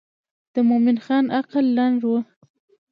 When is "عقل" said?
1.37-1.65